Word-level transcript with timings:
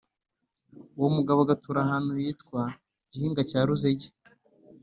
uwomugabo 0.97 1.39
agatura 1.43 1.77
ahantu 1.83 2.09
hitwa 2.21 2.61
i 2.71 2.73
Gihinga 3.11 3.41
cya 3.49 3.59
Ruzege 3.67 4.07